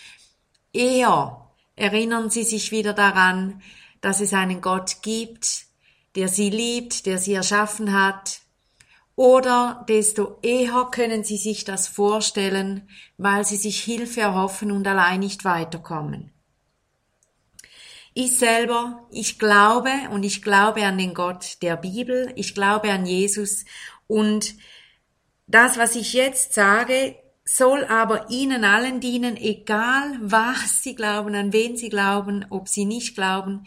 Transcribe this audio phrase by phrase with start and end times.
[0.73, 1.47] eher
[1.77, 3.62] erinnern sie sich wieder daran,
[4.00, 5.68] dass es einen Gott gibt,
[6.16, 8.41] der sie liebt, der sie erschaffen hat,
[9.16, 15.19] oder desto eher können sie sich das vorstellen, weil sie sich Hilfe erhoffen und allein
[15.20, 16.32] nicht weiterkommen.
[18.14, 23.06] Ich selber, ich glaube und ich glaube an den Gott der Bibel, ich glaube an
[23.06, 23.64] Jesus
[24.06, 24.54] und
[25.48, 31.52] das, was ich jetzt sage, soll aber Ihnen allen dienen, egal was Sie glauben, an
[31.52, 33.66] wen Sie glauben, ob Sie nicht glauben.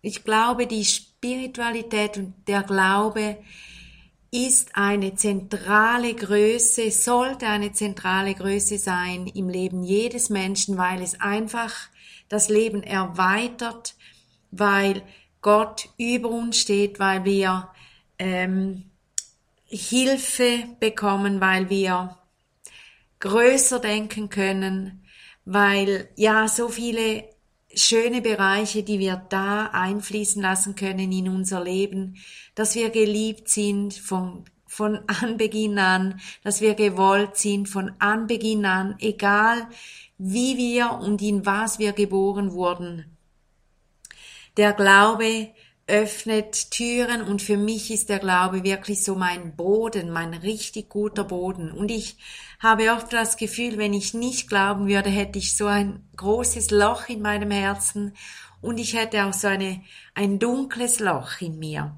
[0.00, 0.86] Ich glaube, die
[1.18, 3.38] Spiritualität und der Glaube
[4.30, 11.20] ist eine zentrale Größe, sollte eine zentrale Größe sein im Leben jedes Menschen, weil es
[11.20, 11.74] einfach
[12.28, 13.96] das Leben erweitert,
[14.52, 15.02] weil
[15.40, 17.68] Gott über uns steht, weil wir
[18.20, 18.84] ähm,
[19.64, 22.16] Hilfe bekommen, weil wir
[23.18, 25.04] größer denken können,
[25.44, 27.24] weil ja so viele
[27.78, 32.16] schöne Bereiche, die wir da einfließen lassen können in unser Leben,
[32.54, 38.96] dass wir geliebt sind von, von Anbeginn an, dass wir gewollt sind von Anbeginn an,
[38.98, 39.68] egal
[40.18, 43.16] wie wir und in was wir geboren wurden.
[44.56, 45.50] Der Glaube
[45.88, 51.24] öffnet Türen und für mich ist der Glaube wirklich so mein Boden, mein richtig guter
[51.24, 51.72] Boden.
[51.72, 52.18] Und ich
[52.60, 57.08] habe oft das Gefühl, wenn ich nicht glauben würde, hätte ich so ein großes Loch
[57.08, 58.14] in meinem Herzen
[58.60, 59.82] und ich hätte auch so eine,
[60.14, 61.96] ein dunkles Loch in mir.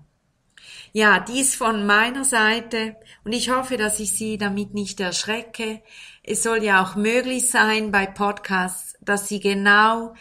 [0.92, 5.82] Ja, dies von meiner Seite und ich hoffe, dass ich Sie damit nicht erschrecke.
[6.22, 10.14] Es soll ja auch möglich sein bei Podcasts, dass Sie genau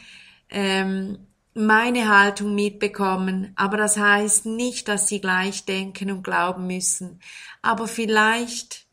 [0.49, 7.19] ähm, meine Haltung mitbekommen, aber das heißt nicht, dass sie gleich denken und glauben müssen.
[7.61, 8.85] Aber vielleicht,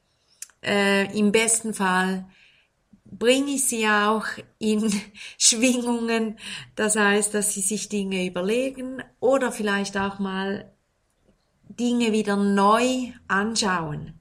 [0.64, 2.26] äh, im besten Fall,
[3.04, 4.26] bringe ich sie auch
[4.58, 4.92] in
[5.38, 6.38] Schwingungen,
[6.74, 10.72] das heißt, dass sie sich Dinge überlegen oder vielleicht auch mal
[11.68, 14.18] Dinge wieder neu anschauen.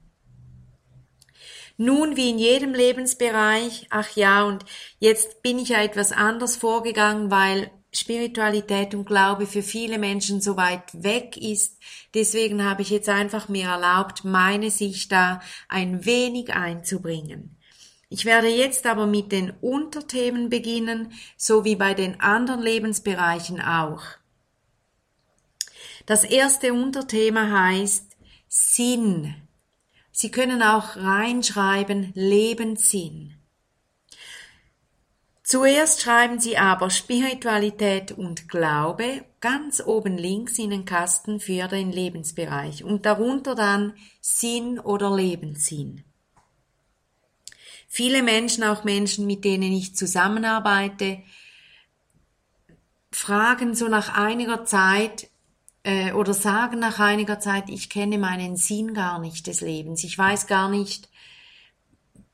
[1.78, 4.64] Nun, wie in jedem Lebensbereich, ach ja, und
[4.98, 10.56] jetzt bin ich ja etwas anders vorgegangen, weil Spiritualität und Glaube für viele Menschen so
[10.56, 11.78] weit weg ist.
[12.14, 17.56] Deswegen habe ich jetzt einfach mir erlaubt, meine Sicht da ein wenig einzubringen.
[18.08, 24.02] Ich werde jetzt aber mit den Unterthemen beginnen, so wie bei den anderen Lebensbereichen auch.
[26.06, 28.16] Das erste Unterthema heißt
[28.48, 29.34] Sinn.
[30.12, 33.35] Sie können auch reinschreiben Lebenssinn.
[35.48, 41.92] Zuerst schreiben Sie aber Spiritualität und Glaube ganz oben links in den Kasten für den
[41.92, 46.02] Lebensbereich und darunter dann Sinn oder Lebenssinn.
[47.86, 51.22] Viele Menschen, auch Menschen, mit denen ich zusammenarbeite,
[53.12, 55.30] fragen so nach einiger Zeit
[55.84, 60.18] äh, oder sagen nach einiger Zeit, ich kenne meinen Sinn gar nicht des Lebens, ich
[60.18, 61.08] weiß gar nicht,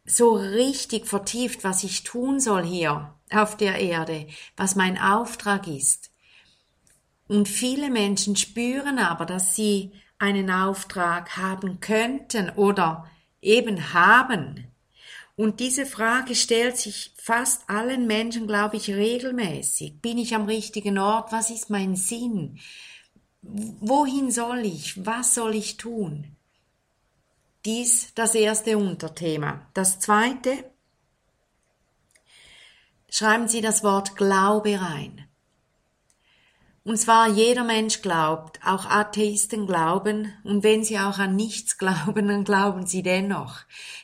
[0.05, 4.27] so richtig vertieft, was ich tun soll hier auf der Erde,
[4.57, 6.11] was mein Auftrag ist.
[7.29, 13.09] Und viele Menschen spüren aber, dass sie einen Auftrag haben könnten oder
[13.41, 14.67] eben haben.
[15.35, 20.01] Und diese Frage stellt sich fast allen Menschen, glaube ich, regelmäßig.
[20.01, 21.33] Bin ich am richtigen Ort?
[21.33, 22.59] Was ist mein Sinn?
[23.41, 25.05] Wohin soll ich?
[25.05, 26.37] Was soll ich tun?
[27.65, 29.67] Dies das erste Unterthema.
[29.75, 30.65] Das zweite,
[33.09, 35.29] schreiben Sie das Wort Glaube rein.
[36.85, 42.27] Und zwar jeder Mensch glaubt, auch Atheisten glauben, und wenn sie auch an nichts glauben,
[42.27, 43.61] dann glauben sie dennoch.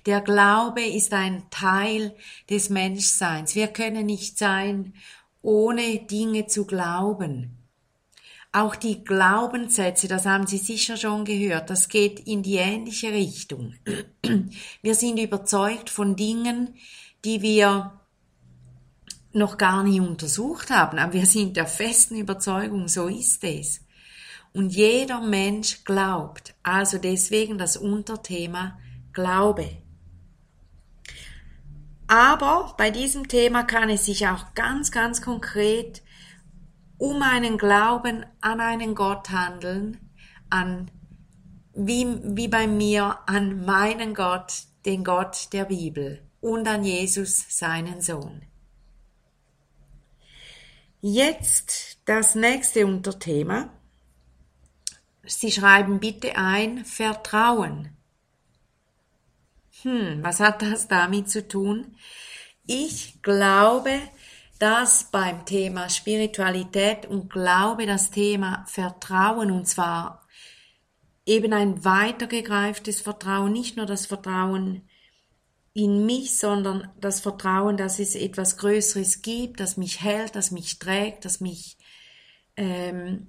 [0.07, 2.15] Der Glaube ist ein Teil
[2.49, 3.57] des Menschseins.
[3.57, 4.95] Wir können nicht sein,
[5.43, 7.58] ohne Dinge zu glauben.
[8.51, 13.75] Auch die Glaubenssätze, das haben Sie sicher schon gehört, das geht in die ähnliche Richtung.
[14.83, 16.75] Wir sind überzeugt von Dingen,
[17.25, 18.01] die wir
[19.33, 23.85] noch gar nie untersucht haben, aber wir sind der festen Überzeugung, so ist es.
[24.55, 28.79] Und jeder Mensch glaubt, also deswegen das Unterthema
[29.13, 29.69] Glaube.
[32.07, 36.03] Aber bei diesem Thema kann es sich auch ganz, ganz konkret
[36.99, 39.99] um einen Glauben an einen Gott handeln,
[40.51, 40.91] an,
[41.75, 42.07] wie,
[42.37, 48.43] wie bei mir, an meinen Gott, den Gott der Bibel und an Jesus, seinen Sohn.
[51.01, 53.71] Jetzt das nächste Unterthema.
[55.25, 57.97] Sie schreiben bitte ein Vertrauen.
[59.83, 61.97] Hm, was hat das damit zu tun?
[62.67, 64.01] Ich glaube,
[64.59, 70.27] dass beim Thema Spiritualität und Glaube das Thema Vertrauen und zwar
[71.27, 74.89] eben ein weitergegreiftes Vertrauen, nicht nur das Vertrauen
[75.75, 80.79] in mich, sondern das Vertrauen, dass es etwas Größeres gibt, das mich hält, das mich
[80.79, 81.77] trägt, das mich,
[82.57, 83.29] ähm,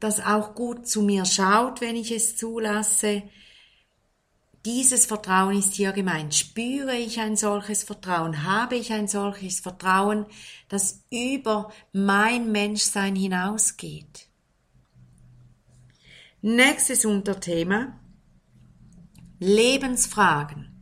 [0.00, 3.22] das auch gut zu mir schaut, wenn ich es zulasse,
[4.66, 6.34] dieses Vertrauen ist hier gemeint.
[6.34, 8.42] Spüre ich ein solches Vertrauen?
[8.42, 10.26] Habe ich ein solches Vertrauen,
[10.68, 14.26] das über mein Menschsein hinausgeht?
[16.42, 17.98] Nächstes Unterthema.
[19.38, 20.72] Lebensfragen.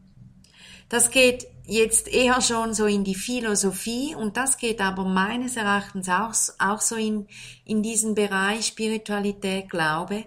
[0.88, 6.08] Das geht jetzt eher schon so in die Philosophie und das geht aber meines Erachtens
[6.08, 7.26] auch, auch so in,
[7.66, 10.24] in diesen Bereich Spiritualität, Glaube.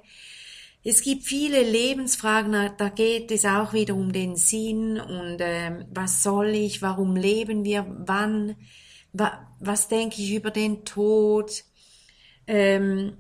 [0.89, 6.23] Es gibt viele Lebensfragen, da geht es auch wieder um den Sinn und äh, was
[6.23, 8.55] soll ich, warum leben wir, wann,
[9.11, 11.65] wa, was denke ich über den Tod,
[12.47, 13.17] ähm,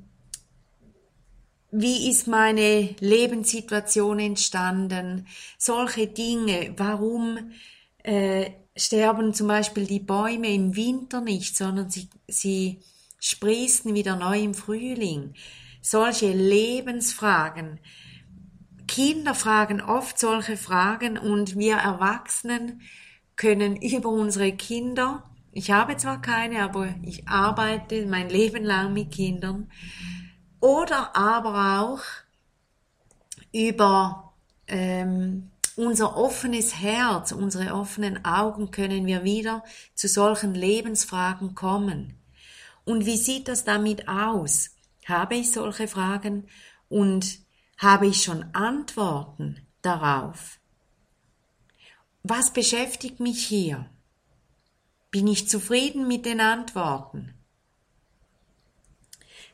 [1.69, 7.51] wie ist meine Lebenssituation entstanden, solche Dinge, warum
[8.01, 12.79] äh, sterben zum Beispiel die Bäume im Winter nicht, sondern sie, sie
[13.19, 15.33] sprießen wieder neu im Frühling
[15.89, 17.79] solche Lebensfragen.
[18.87, 22.81] Kinder fragen oft solche Fragen und wir Erwachsenen
[23.35, 29.11] können über unsere Kinder, ich habe zwar keine, aber ich arbeite mein Leben lang mit
[29.11, 29.71] Kindern,
[30.59, 32.01] oder aber auch
[33.51, 34.33] über
[34.67, 39.63] ähm, unser offenes Herz, unsere offenen Augen können wir wieder
[39.93, 42.13] zu solchen Lebensfragen kommen.
[42.85, 44.76] Und wie sieht das damit aus?
[45.07, 46.47] Habe ich solche Fragen
[46.89, 47.39] und
[47.77, 50.59] habe ich schon Antworten darauf?
[52.23, 53.89] Was beschäftigt mich hier?
[55.09, 57.33] Bin ich zufrieden mit den Antworten?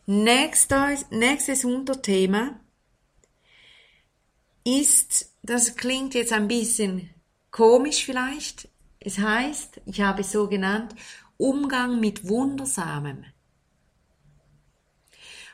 [0.07, 2.60] Nächstes, nächstes Unterthema
[4.63, 7.10] ist, das klingt jetzt ein bisschen
[7.51, 8.69] komisch vielleicht,
[9.00, 10.95] es heißt, ich habe es so genannt,
[11.38, 13.25] Umgang mit Wundersamem.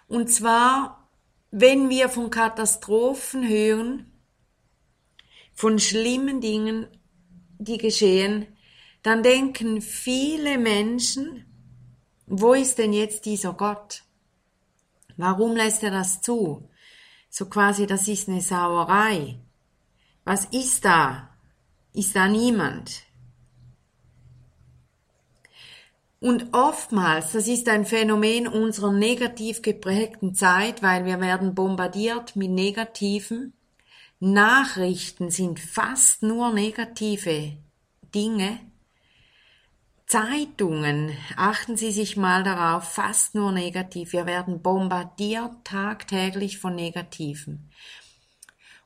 [0.10, 1.08] Und zwar,
[1.52, 4.12] wenn wir von Katastrophen hören,
[5.54, 6.88] von schlimmen Dingen,
[7.60, 8.48] die geschehen,
[9.04, 11.46] dann denken viele Menschen,
[12.26, 14.04] wo ist denn jetzt dieser Gott?
[15.16, 16.68] Warum lässt er das zu?
[17.30, 19.40] So quasi, das ist eine Sauerei.
[20.24, 21.30] Was ist da?
[21.94, 23.04] Ist da niemand?
[26.20, 32.52] Und oftmals, das ist ein Phänomen unserer negativ geprägten Zeit, weil wir werden bombardiert mit
[32.52, 33.54] negativen
[34.22, 37.54] Nachrichten sind fast nur negative
[38.14, 38.60] Dinge.
[40.08, 44.12] Zeitungen, achten Sie sich mal darauf, fast nur negativ.
[44.12, 47.72] Wir werden bombardiert tagtäglich von Negativen.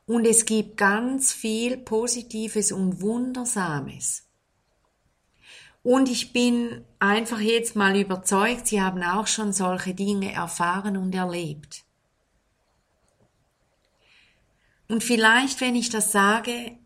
[0.06, 4.23] Und es gibt ganz viel Positives und Wundersames.
[5.84, 11.14] Und ich bin einfach jetzt mal überzeugt, Sie haben auch schon solche Dinge erfahren und
[11.14, 11.84] erlebt.
[14.88, 16.78] Und vielleicht, wenn ich das sage,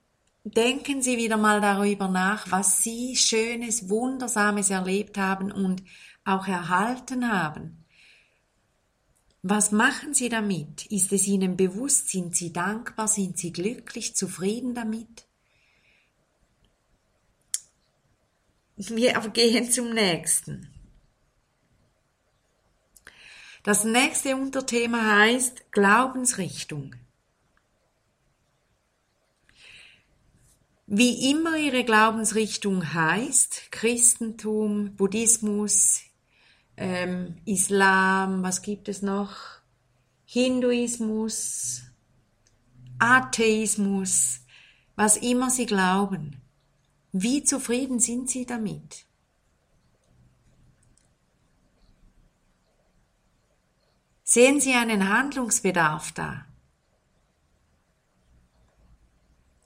[0.43, 5.85] denken Sie wieder mal darüber nach, was Sie Schönes, Wundersames erlebt haben und
[6.25, 7.85] auch erhalten haben.
[9.43, 10.87] Was machen Sie damit?
[10.87, 12.09] Ist es Ihnen bewusst?
[12.09, 13.07] Sind Sie dankbar?
[13.07, 15.28] Sind Sie glücklich, zufrieden damit?
[18.81, 20.73] Wir gehen zum nächsten.
[23.65, 26.95] Das nächste Unterthema heißt Glaubensrichtung.
[30.87, 36.03] Wie immer ihre Glaubensrichtung heißt, Christentum, Buddhismus,
[36.77, 39.59] ähm, Islam, was gibt es noch?
[40.25, 41.83] Hinduismus,
[43.01, 44.41] Atheismus,
[44.95, 46.48] was immer sie glauben.
[47.13, 49.07] Wie zufrieden sind sie damit?
[54.25, 56.45] Sehen Sie einen Handlungsbedarf da?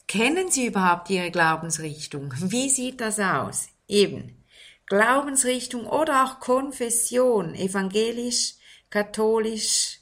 [0.06, 2.32] Kennen Sie überhaupt Ihre Glaubensrichtung?
[2.38, 3.68] Wie sieht das aus?
[3.88, 4.44] Eben.
[4.86, 8.54] Glaubensrichtung oder auch Konfession, evangelisch,
[8.88, 9.98] katholisch,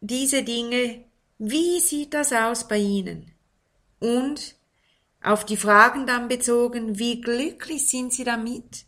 [0.00, 1.04] diese Dinge,
[1.38, 3.32] wie sieht das aus bei Ihnen?
[4.00, 4.56] Und
[5.22, 8.86] auf die Fragen dann bezogen, wie glücklich sind Sie damit?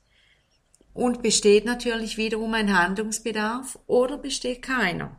[0.94, 5.16] Und besteht natürlich wiederum ein Handlungsbedarf oder besteht keiner?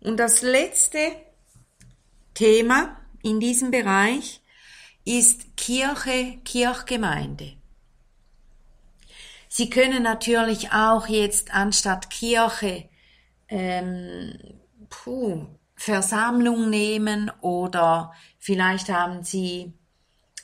[0.00, 0.98] Und das letzte
[2.34, 4.42] Thema, in diesem Bereich
[5.04, 7.56] ist Kirche, Kirchgemeinde.
[9.48, 12.88] Sie können natürlich auch jetzt anstatt Kirche
[13.48, 14.36] ähm,
[14.90, 15.46] puh,
[15.76, 19.72] Versammlung nehmen oder vielleicht haben Sie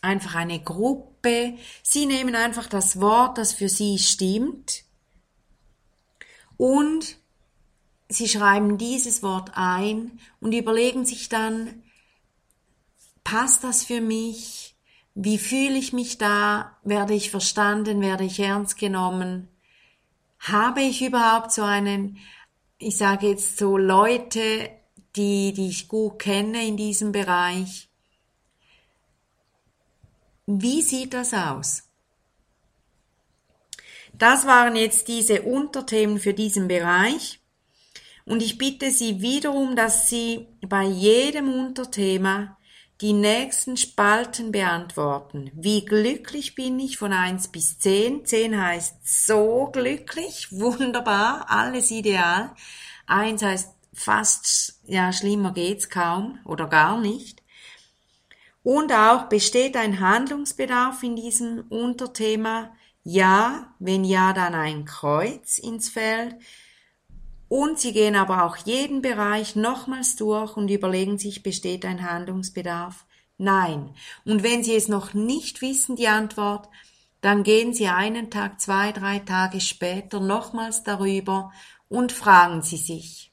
[0.02, 1.54] einfach eine Gruppe.
[1.82, 4.84] Sie nehmen einfach das Wort, das für Sie stimmt
[6.56, 7.16] und
[8.08, 11.84] Sie schreiben dieses Wort ein und überlegen sich dann,
[13.22, 14.76] passt das für mich?
[15.14, 16.76] Wie fühle ich mich da?
[16.82, 18.00] Werde ich verstanden?
[18.00, 19.48] Werde ich ernst genommen?
[20.40, 22.18] Habe ich überhaupt so einen,
[22.78, 24.70] ich sage jetzt so Leute,
[25.14, 27.89] die, die ich gut kenne in diesem Bereich?
[30.58, 31.84] Wie sieht das aus?
[34.12, 37.38] Das waren jetzt diese Unterthemen für diesen Bereich.
[38.24, 42.58] Und ich bitte Sie wiederum, dass Sie bei jedem Unterthema
[43.00, 45.52] die nächsten Spalten beantworten.
[45.54, 48.26] Wie glücklich bin ich von 1 bis 10?
[48.26, 52.50] 10 heißt so glücklich, wunderbar, alles ideal.
[53.06, 57.39] 1 heißt fast, ja, schlimmer geht's kaum oder gar nicht.
[58.62, 62.72] Und auch besteht ein Handlungsbedarf in diesem Unterthema?
[63.02, 66.36] Ja, wenn ja, dann ein Kreuz ins Feld.
[67.48, 73.06] Und sie gehen aber auch jeden Bereich nochmals durch und überlegen sich, besteht ein Handlungsbedarf?
[73.38, 73.94] Nein.
[74.26, 76.68] Und wenn Sie es noch nicht wissen, die Antwort,
[77.22, 81.50] dann gehen Sie einen Tag, zwei, drei Tage später nochmals darüber
[81.88, 83.32] und fragen Sie sich.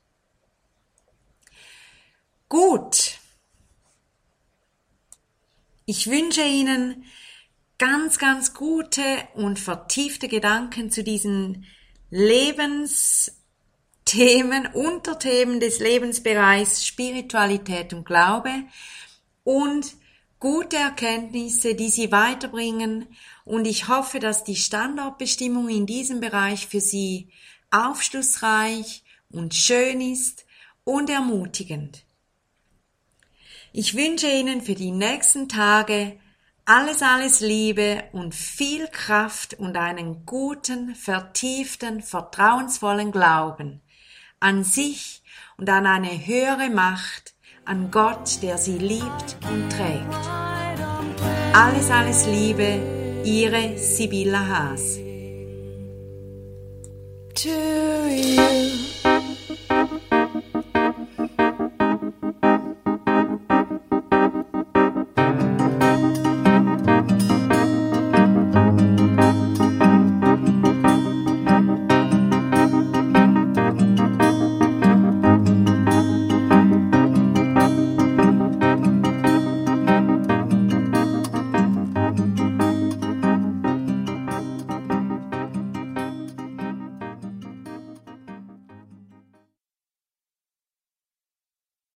[2.47, 3.16] Gut.
[5.89, 7.05] Ich wünsche Ihnen
[7.77, 9.01] ganz, ganz gute
[9.35, 11.65] und vertiefte Gedanken zu diesen
[12.09, 13.31] Lebens
[14.03, 18.51] Themen, Unterthemen des Lebensbereichs Spiritualität und Glaube
[19.45, 19.95] und
[20.41, 23.07] gute Erkenntnisse, die Sie weiterbringen.
[23.45, 27.29] Und ich hoffe, dass die Standortbestimmung in diesem Bereich für Sie
[27.71, 30.45] aufschlussreich und schön ist
[30.83, 32.03] und ermutigend.
[33.73, 36.17] Ich wünsche Ihnen für die nächsten Tage
[36.65, 43.81] alles, alles Liebe und viel Kraft und einen guten, vertieften, vertrauensvollen Glauben
[44.39, 45.23] an sich
[45.57, 47.33] und an eine höhere Macht,
[47.65, 50.13] an Gott, der sie liebt und trägt.
[51.53, 54.97] Alles, alles Liebe, Ihre Sibylla Haas.
[57.35, 57.49] To
[58.09, 58.86] you.